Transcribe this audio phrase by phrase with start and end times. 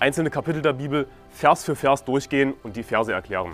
[0.00, 3.52] einzelne Kapitel der Bibel Vers für Vers durchgehen und die Verse erklären.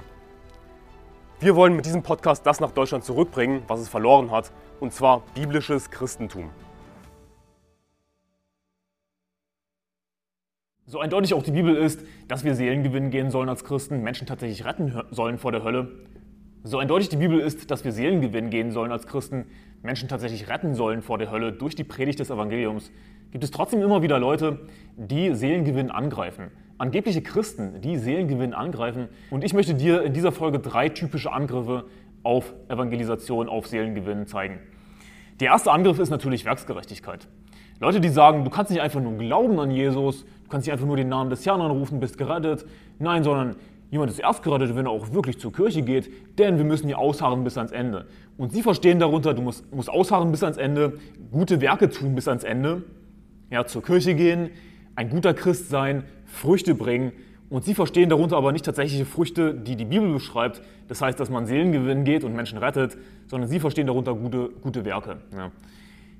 [1.40, 5.22] Wir wollen mit diesem Podcast das nach Deutschland zurückbringen, was es verloren hat, und zwar
[5.34, 6.50] biblisches Christentum.
[10.86, 14.26] So eindeutig auch die Bibel ist, dass wir Seelen gewinnen gehen sollen als Christen, Menschen
[14.28, 16.06] tatsächlich retten sollen vor der Hölle.
[16.66, 19.44] So eindeutig die Bibel ist, dass wir Seelen gewinnen gehen sollen als Christen,
[19.84, 22.90] Menschen tatsächlich retten sollen vor der Hölle durch die Predigt des Evangeliums,
[23.30, 24.66] gibt es trotzdem immer wieder Leute,
[24.96, 26.50] die Seelengewinn angreifen.
[26.76, 29.06] Angebliche Christen, die Seelengewinn angreifen.
[29.30, 31.84] Und ich möchte dir in dieser Folge drei typische Angriffe
[32.24, 34.58] auf Evangelisation, auf Seelengewinn zeigen.
[35.38, 37.28] Der erste Angriff ist natürlich Werksgerechtigkeit.
[37.78, 40.86] Leute, die sagen, du kannst nicht einfach nur glauben an Jesus, du kannst nicht einfach
[40.86, 42.66] nur den Namen des Herrn anrufen, bist gerettet.
[42.98, 43.54] Nein, sondern
[43.90, 46.98] jemand ist erst gerettet, wenn er auch wirklich zur Kirche geht, denn wir müssen hier
[46.98, 48.06] ausharren bis ans Ende.
[48.36, 50.98] Und sie verstehen darunter, du musst, musst ausharren bis ans Ende,
[51.30, 52.82] gute Werke tun bis ans Ende
[53.50, 54.50] ja, zur Kirche gehen,
[54.94, 57.12] ein guter Christ sein, Früchte bringen.
[57.48, 60.62] Und sie verstehen darunter aber nicht tatsächliche Früchte, die die Bibel beschreibt.
[60.88, 62.96] Das heißt, dass man Seelengewinn geht und Menschen rettet,
[63.28, 65.18] sondern sie verstehen darunter gute, gute Werke.
[65.32, 65.52] Ja.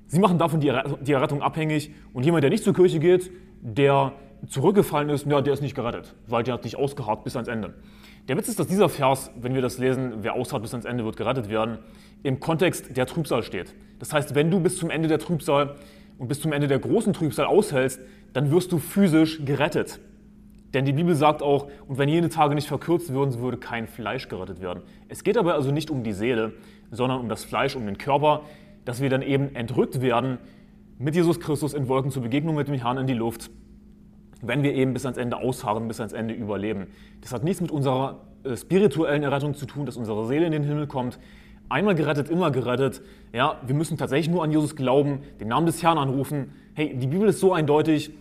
[0.07, 0.71] Sie machen davon die,
[1.01, 1.91] die Errettung abhängig.
[2.13, 3.29] Und jemand, der nicht zur Kirche geht,
[3.61, 4.13] der
[4.47, 7.73] zurückgefallen ist, ja, der ist nicht gerettet, weil der hat nicht ausgeharrt bis ans Ende.
[8.27, 11.05] Der Witz ist, dass dieser Vers, wenn wir das lesen, wer ausharrt bis ans Ende
[11.05, 11.79] wird gerettet werden,
[12.23, 13.73] im Kontext der Trübsal steht.
[13.99, 15.75] Das heißt, wenn du bis zum Ende der Trübsal
[16.17, 17.99] und bis zum Ende der großen Trübsal aushältst,
[18.33, 19.99] dann wirst du physisch gerettet.
[20.73, 24.27] Denn die Bibel sagt auch, und wenn jene Tage nicht verkürzt würden, würde kein Fleisch
[24.27, 24.83] gerettet werden.
[25.07, 26.53] Es geht aber also nicht um die Seele,
[26.91, 28.41] sondern um das Fleisch, um den Körper,
[28.83, 30.37] dass wir dann eben entrückt werden
[30.99, 33.49] mit Jesus Christus in Wolken zur Begegnung mit dem Herrn in die Luft,
[34.41, 36.87] wenn wir eben bis ans Ende ausharren, bis ans Ende überleben.
[37.21, 40.63] Das hat nichts mit unserer äh, spirituellen Errettung zu tun, dass unsere Seele in den
[40.63, 41.19] Himmel kommt,
[41.69, 43.01] Einmal gerettet, immer gerettet.
[43.33, 46.53] Ja, wir müssen tatsächlich nur an Jesus glauben, den Namen des Herrn anrufen.
[46.73, 48.11] Hey, die Bibel ist so eindeutig.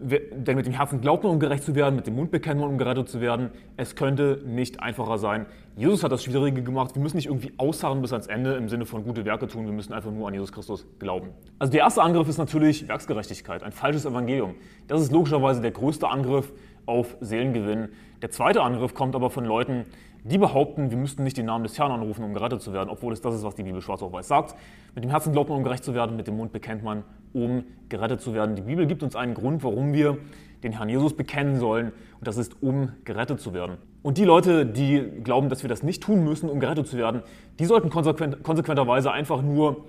[0.00, 2.70] Denn mit dem Herzen glaubt man, um gerecht zu werden, mit dem Mund bekennt man,
[2.70, 3.50] um gerettet zu werden.
[3.76, 5.46] Es könnte nicht einfacher sein.
[5.76, 6.94] Jesus hat das Schwierige gemacht.
[6.94, 9.64] Wir müssen nicht irgendwie ausharren bis ans Ende im Sinne von gute Werke tun.
[9.66, 11.30] Wir müssen einfach nur an Jesus Christus glauben.
[11.58, 14.54] Also der erste Angriff ist natürlich Werksgerechtigkeit, ein falsches Evangelium.
[14.86, 16.52] Das ist logischerweise der größte Angriff
[16.86, 17.88] auf Seelengewinn.
[18.22, 19.84] Der zweite Angriff kommt aber von Leuten,
[20.28, 23.12] die behaupten, wir müssten nicht den Namen des Herrn anrufen, um gerettet zu werden, obwohl
[23.12, 24.54] es das ist, was die Bibel schwarz auf weiß sagt.
[24.94, 27.02] Mit dem Herzen glaubt man, um gerecht zu werden, mit dem Mund bekennt man,
[27.32, 28.54] um gerettet zu werden.
[28.54, 30.18] Die Bibel gibt uns einen Grund, warum wir
[30.62, 33.78] den Herrn Jesus bekennen sollen, und das ist, um gerettet zu werden.
[34.02, 37.22] Und die Leute, die glauben, dass wir das nicht tun müssen, um gerettet zu werden,
[37.58, 39.84] die sollten konsequent, konsequenterweise einfach nur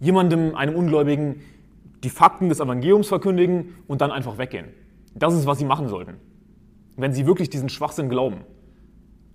[0.00, 1.40] jemandem, einem Ungläubigen,
[2.02, 4.66] die Fakten des Evangeliums verkündigen und dann einfach weggehen.
[5.14, 6.16] Das ist, was sie machen sollten,
[6.96, 8.38] wenn sie wirklich diesen Schwachsinn glauben.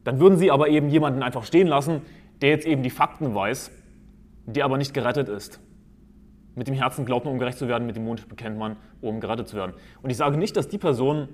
[0.09, 2.01] Dann würden sie aber eben jemanden einfach stehen lassen,
[2.41, 3.69] der jetzt eben die Fakten weiß,
[4.47, 5.59] der aber nicht gerettet ist.
[6.55, 9.19] Mit dem Herzen glaubt man, um gerecht zu werden, mit dem Mund bekennt man, um
[9.19, 9.73] gerettet zu werden.
[10.01, 11.29] Und ich sage nicht, dass die Person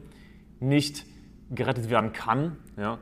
[0.60, 1.06] nicht
[1.52, 2.58] gerettet werden kann.
[2.76, 2.98] Ja.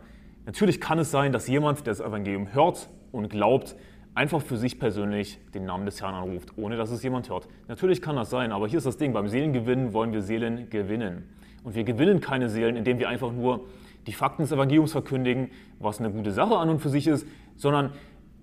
[0.45, 3.75] Natürlich kann es sein, dass jemand, der das Evangelium hört und glaubt,
[4.13, 7.47] einfach für sich persönlich den Namen des Herrn anruft, ohne dass es jemand hört.
[7.67, 11.29] Natürlich kann das sein, aber hier ist das Ding, beim Seelengewinnen wollen wir Seelen gewinnen.
[11.63, 13.65] Und wir gewinnen keine Seelen, indem wir einfach nur
[14.07, 15.49] die Fakten des Evangeliums verkündigen,
[15.79, 17.25] was eine gute Sache an und für sich ist,
[17.55, 17.91] sondern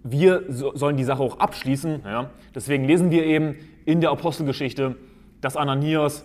[0.03, 2.03] wir sollen die Sache auch abschließen.
[2.04, 2.31] Ja?
[2.54, 4.97] Deswegen lesen wir eben in der Apostelgeschichte,
[5.41, 6.25] dass Ananias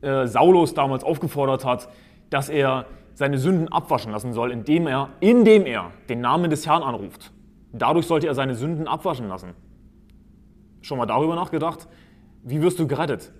[0.00, 1.88] äh, Saulus damals aufgefordert hat,
[2.30, 6.82] dass er seine Sünden abwaschen lassen soll, indem er, indem er den Namen des Herrn
[6.82, 7.32] anruft.
[7.72, 9.50] Dadurch sollte er seine Sünden abwaschen lassen.
[10.80, 11.88] Schon mal darüber nachgedacht?
[12.42, 13.32] Wie wirst du gerettet?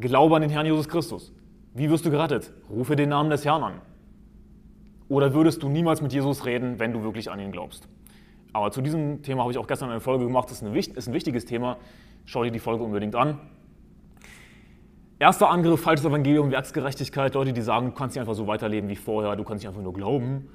[0.00, 1.32] Glaube an den Herrn Jesus Christus.
[1.74, 2.52] Wie wirst du gerettet?
[2.70, 3.74] Rufe den Namen des Herrn an.
[5.08, 7.88] Oder würdest du niemals mit Jesus reden, wenn du wirklich an ihn glaubst?
[8.52, 10.50] Aber zu diesem Thema habe ich auch gestern eine Folge gemacht.
[10.50, 11.76] Das ist, ein wichtiges Thema.
[12.24, 13.38] Schau dir die Folge unbedingt an.
[15.18, 17.34] Erster Angriff, falsches Evangelium, Werksgerechtigkeit.
[17.34, 19.82] Leute, die sagen, du kannst nicht einfach so weiterleben wie vorher, du kannst nicht einfach
[19.82, 20.48] nur glauben.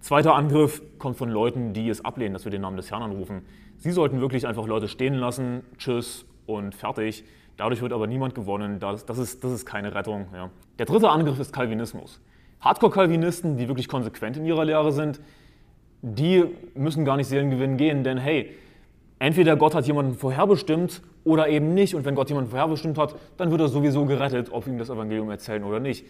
[0.00, 3.42] Zweiter Angriff kommt von Leuten, die es ablehnen, dass wir den Namen des Herrn anrufen.
[3.78, 7.24] Sie sollten wirklich einfach Leute stehen lassen, tschüss und fertig.
[7.56, 8.80] Dadurch wird aber niemand gewonnen.
[8.80, 10.26] Das, das, ist, das ist keine Rettung.
[10.34, 10.50] Ja.
[10.80, 12.20] Der dritte Angriff ist Calvinismus.
[12.62, 15.20] Hardcore-Calvinisten, die wirklich konsequent in ihrer Lehre sind,
[16.00, 16.44] die
[16.74, 18.50] müssen gar nicht Seelengewinn gehen, denn hey,
[19.18, 21.94] entweder Gott hat jemanden vorherbestimmt oder eben nicht.
[21.94, 25.30] Und wenn Gott jemanden vorherbestimmt hat, dann wird er sowieso gerettet, ob ihm das Evangelium
[25.30, 26.04] erzählen oder nicht.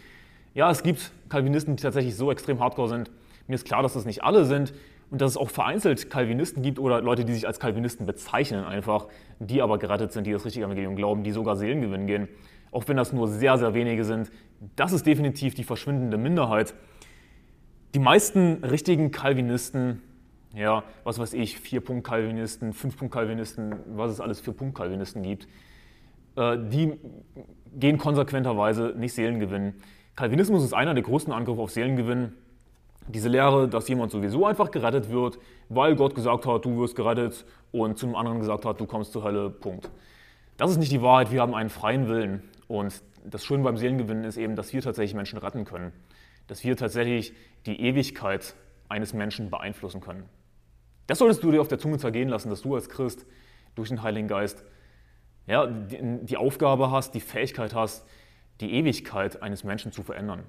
[0.55, 3.11] Ja, es gibt Calvinisten, die tatsächlich so extrem hardcore sind.
[3.47, 4.73] Mir ist klar, dass das nicht alle sind
[5.11, 9.09] und dass es auch vereinzelt Calvinisten gibt oder Leute, die sich als Calvinisten bezeichnen einfach,
[9.41, 12.29] die aber gerettet sind, die das richtige Evangelium glauben, die sogar Seelengewinn gehen.
[12.73, 14.33] Auch wenn das nur sehr, sehr wenige sind.
[14.75, 16.75] Das ist definitiv die verschwindende Minderheit.
[17.95, 20.03] Die meisten richtigen Calvinisten,
[20.55, 25.47] ja, was weiß ich, Vier-Punkt-Calvinisten, Fünf-Punkt-Calvinisten, was es alles für Punkt-Calvinisten gibt,
[26.37, 26.99] äh, die
[27.75, 29.75] gehen konsequenterweise nicht Seelengewinn.
[30.17, 32.33] Calvinismus ist einer der größten Angriffe auf Seelengewinn.
[33.09, 35.39] Diese Lehre, dass jemand sowieso einfach gerettet wird,
[35.69, 39.13] weil Gott gesagt hat, du wirst gerettet und zu einem anderen gesagt hat, du kommst
[39.13, 39.91] zur Hölle, Punkt.
[40.57, 42.43] Das ist nicht die Wahrheit, wir haben einen freien Willen.
[42.69, 45.93] Und das Schöne beim Seelengewinnen ist eben, dass wir tatsächlich Menschen retten können.
[46.47, 47.33] Dass wir tatsächlich
[47.67, 48.55] die Ewigkeit
[48.89, 50.25] eines Menschen beeinflussen können.
[51.07, 53.27] Das solltest du dir auf der Zunge zergehen lassen, dass du als Christ
[53.75, 54.65] durch den Heiligen Geist
[55.47, 58.07] ja, die, Aufgabe hast, die Fähigkeit hast,
[58.61, 60.45] die Ewigkeit eines Menschen zu verändern.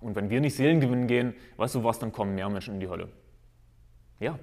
[0.00, 2.88] Und wenn wir nicht Seelengewinn gehen, weißt du was, dann kommen mehr Menschen in die
[2.88, 3.08] Hölle.
[4.18, 4.38] Ja,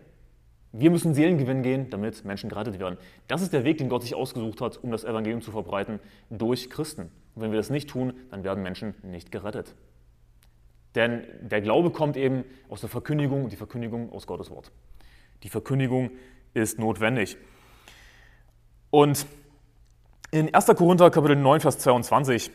[0.71, 2.97] wir müssen Seelengewinn gehen, damit Menschen gerettet werden.
[3.27, 5.99] Das ist der Weg, den Gott sich ausgesucht hat, um das Evangelium zu verbreiten
[6.29, 7.09] durch Christen.
[7.35, 9.73] Und wenn wir das nicht tun, dann werden Menschen nicht gerettet.
[10.95, 14.71] Denn der Glaube kommt eben aus der Verkündigung und die Verkündigung aus Gottes Wort.
[15.43, 16.11] Die Verkündigung
[16.53, 17.37] ist notwendig.
[18.91, 19.25] Und
[20.31, 20.65] in 1.
[20.67, 22.51] Korinther Kapitel 9, Vers 22,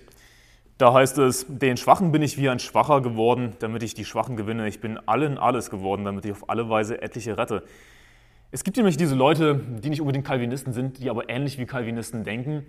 [0.78, 4.36] da heißt es, den Schwachen bin ich wie ein Schwacher geworden, damit ich die Schwachen
[4.36, 4.66] gewinne.
[4.68, 7.64] Ich bin allen alles geworden, damit ich auf alle Weise etliche rette.
[8.54, 12.22] Es gibt nämlich diese Leute, die nicht unbedingt Calvinisten sind, die aber ähnlich wie Calvinisten
[12.22, 12.64] denken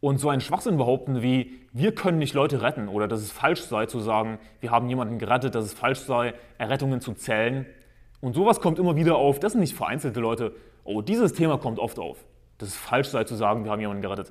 [0.00, 3.62] und so einen Schwachsinn behaupten wie, wir können nicht Leute retten oder dass es falsch
[3.62, 7.64] sei zu sagen, wir haben jemanden gerettet, dass es falsch sei, Errettungen zu zählen.
[8.20, 9.40] Und sowas kommt immer wieder auf.
[9.40, 10.54] Das sind nicht vereinzelte Leute.
[10.84, 12.26] Oh, dieses Thema kommt oft auf
[12.58, 14.30] dass es falsch sei zu sagen, wir haben jemanden gerettet.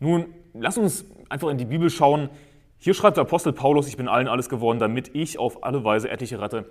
[0.00, 2.28] Nun, lass uns einfach in die Bibel schauen.
[2.76, 6.10] Hier schreibt der Apostel Paulus, ich bin allen alles geworden, damit ich auf alle Weise
[6.10, 6.66] etliche rette.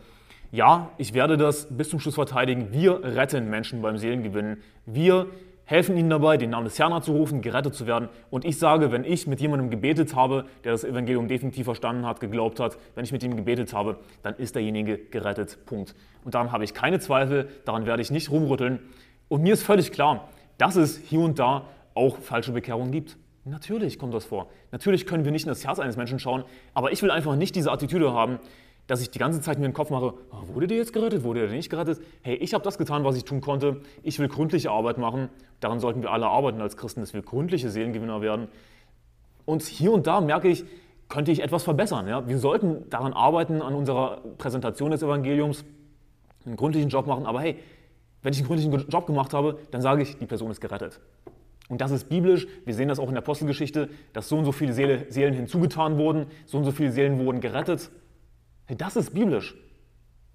[0.52, 2.70] Ja, ich werde das bis zum Schluss verteidigen.
[2.72, 4.64] Wir retten Menschen beim Seelengewinnen.
[4.88, 5.28] Wir
[5.66, 8.10] helfen ihnen dabei, den Namen des Herrn zu rufen, gerettet zu werden.
[8.32, 12.20] Und ich sage, wenn ich mit jemandem gebetet habe, der das Evangelium definitiv verstanden hat,
[12.20, 15.60] geglaubt hat, wenn ich mit ihm gebetet habe, dann ist derjenige gerettet.
[15.68, 15.94] Punkt.
[16.26, 18.80] Und daran habe ich keine Zweifel, daran werde ich nicht rumrütteln.
[19.28, 23.18] Und mir ist völlig klar, dass es hier und da auch falsche Bekehrungen gibt.
[23.46, 24.50] Natürlich kommt das vor.
[24.72, 26.44] Natürlich können wir nicht in das Herz eines Menschen schauen,
[26.74, 28.40] aber ich will einfach nicht diese Attitüde haben,
[28.90, 31.42] dass ich die ganze Zeit mir den Kopf mache, oh, wurde der jetzt gerettet, wurde
[31.42, 32.02] der nicht gerettet?
[32.24, 33.82] Hey, ich habe das getan, was ich tun konnte.
[34.02, 35.30] Ich will gründliche Arbeit machen.
[35.60, 38.48] Daran sollten wir alle arbeiten als Christen, dass wir gründliche Seelengewinner werden.
[39.46, 40.66] Und hier und da merke ich,
[41.08, 42.08] könnte ich etwas verbessern.
[42.08, 42.28] Ja?
[42.28, 45.66] Wir sollten daran arbeiten, an unserer Präsentation des Evangeliums,
[46.48, 47.28] einen gründlichen Job machen.
[47.28, 47.60] Aber hey,
[48.24, 51.00] wenn ich einen gründlichen Job gemacht habe, dann sage ich, die Person ist gerettet.
[51.68, 52.48] Und das ist biblisch.
[52.66, 56.26] Wir sehen das auch in der Apostelgeschichte, dass so und so viele Seelen hinzugetan wurden,
[56.48, 57.92] so und so viele Seelen wurden gerettet.
[58.78, 59.56] Das ist biblisch.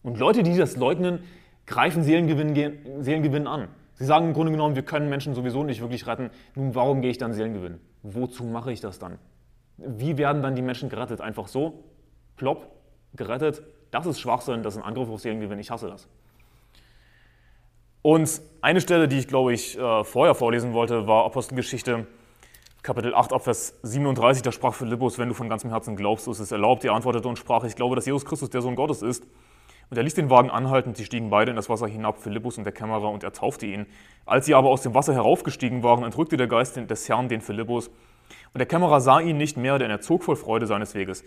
[0.03, 1.21] Und Leute, die das leugnen,
[1.67, 3.69] greifen Seelengewinn, Seelengewinn an.
[3.95, 6.31] Sie sagen im Grunde genommen, wir können Menschen sowieso nicht wirklich retten.
[6.55, 7.81] Nun, warum gehe ich dann Seelengewinn?
[8.03, 9.19] Wozu mache ich das dann?
[9.77, 11.21] Wie werden dann die Menschen gerettet?
[11.21, 11.85] Einfach so?
[12.37, 12.71] Plopp,
[13.15, 13.63] gerettet?
[13.91, 15.59] Das ist Schwachsinn, das ist ein Angriff auf Seelengewinn.
[15.59, 16.09] Ich hasse das.
[18.03, 22.07] Und eine Stelle, die ich, glaube ich, äh, vorher vorlesen wollte, war Apostelgeschichte
[22.85, 24.43] Kapitel 8, Abvers 37.
[24.43, 26.85] Da sprach Philippus, wenn du von ganzem Herzen glaubst, so ist es erlaubt.
[26.85, 29.25] Er antwortete und sprach, ich glaube, dass Jesus Christus der Sohn Gottes ist.
[29.89, 32.65] Und er ließ den Wagen anhalten, sie stiegen beide in das Wasser hinab, Philippus und
[32.65, 33.87] der Kämmerer, und er taufte ihn.
[34.27, 37.89] Als sie aber aus dem Wasser heraufgestiegen waren, entrückte der Geist des Herrn den Philippus.
[37.89, 41.25] Und der Kämmerer sah ihn nicht mehr, denn er zog voll Freude seines Weges.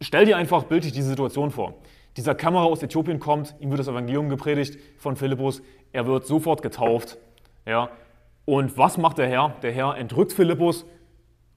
[0.00, 1.74] Stell dir einfach bildlich diese Situation vor.
[2.16, 6.60] Dieser Kämmerer aus Äthiopien kommt, ihm wird das Evangelium gepredigt von Philippus, er wird sofort
[6.60, 7.18] getauft.
[7.66, 7.90] Ja.
[8.50, 9.54] Und was macht der Herr?
[9.62, 10.84] Der Herr entrückt Philippus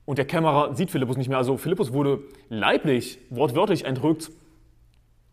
[0.06, 1.40] und der Kämmerer sieht Philippus nicht mehr.
[1.40, 2.20] Also Philippus wurde
[2.50, 4.30] leiblich, wortwörtlich entrückt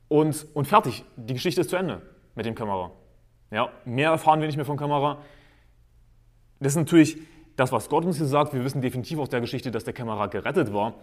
[0.08, 1.04] und, und fertig.
[1.16, 2.00] Die Geschichte ist zu Ende
[2.34, 2.92] mit dem Kämmerer.
[3.50, 5.18] Ja, mehr erfahren wir nicht mehr vom Kämmerer.
[6.60, 7.18] Das ist natürlich
[7.56, 8.54] das, was Gott uns hier sagt.
[8.54, 10.94] Wir wissen definitiv aus der Geschichte, dass der Kämmerer gerettet war.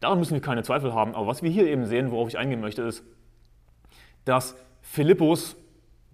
[0.00, 1.14] Daran müssen wir keine Zweifel haben.
[1.14, 3.02] Aber was wir hier eben sehen, worauf ich eingehen möchte, ist,
[4.26, 5.56] dass Philippus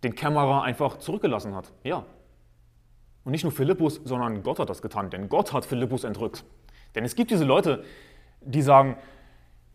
[0.05, 1.73] den Kämmerer einfach zurückgelassen hat.
[1.83, 2.07] Ja.
[3.25, 6.45] Und nicht nur Philippus, sondern Gott hat das getan, denn Gott hat Philippus entrückt.
[6.95, 7.85] Denn es gibt diese Leute,
[8.41, 8.97] die sagen,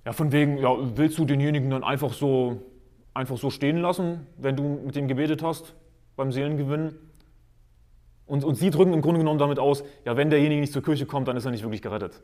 [0.05, 2.61] ja, von wegen, ja, willst du denjenigen dann einfach so,
[3.13, 5.75] einfach so stehen lassen, wenn du mit dem gebetet hast
[6.15, 6.95] beim Seelengewinn?
[8.25, 11.05] Und, und sie drücken im Grunde genommen damit aus, ja, wenn derjenige nicht zur Kirche
[11.05, 12.21] kommt, dann ist er nicht wirklich gerettet.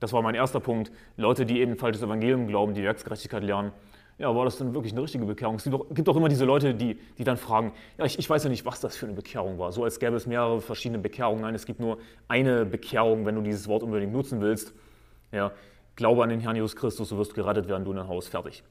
[0.00, 0.90] Das war mein erster Punkt.
[1.16, 3.72] Leute, die eben falsches Evangelium glauben, die Werksgerechtigkeit lernen,
[4.18, 5.56] ja, war das denn wirklich eine richtige Bekehrung?
[5.56, 8.50] Es gibt auch immer diese Leute, die, die dann fragen, ja, ich, ich weiß ja
[8.50, 9.72] nicht, was das für eine Bekehrung war.
[9.72, 11.42] So als gäbe es mehrere verschiedene Bekehrungen.
[11.42, 14.72] Nein, es gibt nur eine Bekehrung, wenn du dieses Wort unbedingt nutzen willst.
[15.32, 15.50] Ja,
[15.96, 18.62] glaube an den Herrn Jesus Christus, du wirst gerettet werden, du in dein Haus, fertig.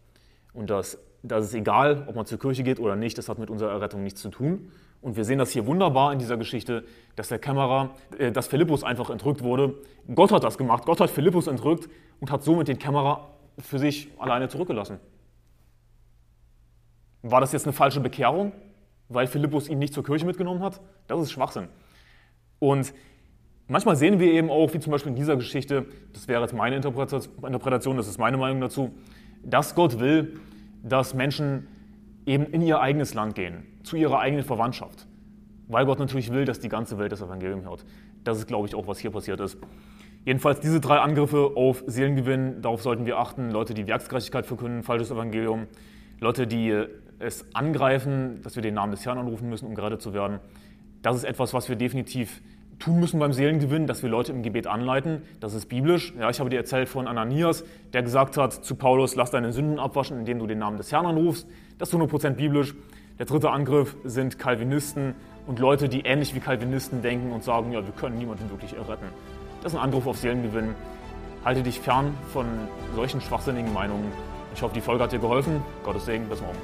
[0.53, 3.50] Und das, das ist egal, ob man zur Kirche geht oder nicht, das hat mit
[3.50, 4.71] unserer Errettung nichts zu tun.
[5.01, 6.85] Und wir sehen das hier wunderbar in dieser Geschichte,
[7.17, 9.75] dass der Kämmerer, äh, dass Philippus einfach entrückt wurde.
[10.15, 10.85] Gott hat das gemacht.
[10.85, 11.89] Gott hat Philippus entrückt
[12.21, 13.27] und hat somit den Kämmerer
[13.59, 15.00] für sich alleine zurückgelassen.
[17.24, 18.51] War das jetzt eine falsche Bekehrung,
[19.08, 20.82] weil Philippus ihn nicht zur Kirche mitgenommen hat?
[21.08, 21.70] Das ist Schwachsinn.
[22.60, 22.94] Und
[23.68, 26.75] manchmal sehen wir eben auch, wie zum Beispiel in dieser Geschichte, das wäre jetzt meine
[26.75, 28.92] Interpretation, das ist meine Meinung dazu,
[29.42, 30.39] dass Gott will,
[30.84, 31.68] dass Menschen
[32.25, 35.08] eben in ihr eigenes Land gehen, zu ihrer eigenen Verwandtschaft.
[35.68, 37.86] Weil Gott natürlich will, dass die ganze Welt das Evangelium hört.
[38.25, 39.58] Das ist, glaube ich, auch, was hier passiert ist.
[40.25, 43.50] Jedenfalls diese drei Angriffe auf Seelengewinn, darauf sollten wir achten.
[43.50, 45.68] Leute, die Werksgerechtigkeit verkünden, falsches Evangelium.
[46.20, 46.86] Leute, die
[47.24, 50.39] es angreifen, dass wir den Namen des Herrn anrufen müssen, um gerettet zu werden.
[51.01, 52.42] Das ist etwas, was wir definitiv
[52.80, 55.22] tun müssen beim Seelengewinn, dass wir Leute im Gebet anleiten.
[55.39, 56.13] Das ist biblisch.
[56.20, 57.63] Ja, ich habe dir erzählt von Ananias,
[57.94, 61.06] der gesagt hat zu Paulus, lass deine Sünden abwaschen, indem du den Namen des Herrn
[61.06, 61.48] anrufst.
[61.77, 62.75] Das ist 100% biblisch.
[63.20, 65.15] Der dritte Angriff sind Calvinisten
[65.46, 69.06] und Leute, die ähnlich wie Calvinisten denken und sagen, ja, wir können niemanden wirklich erretten.
[69.62, 70.75] Das ist ein Angriff auf Seelengewinn.
[71.46, 72.46] Halte dich fern von
[72.96, 74.12] solchen schwachsinnigen Meinungen.
[74.56, 75.62] Ich hoffe, die Folge hat dir geholfen.
[75.84, 76.58] Gottes Segen, bis morgen.